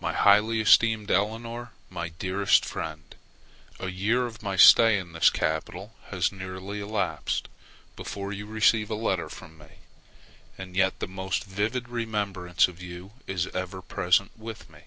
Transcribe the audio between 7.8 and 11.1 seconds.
before you receive a letter from me, and yet the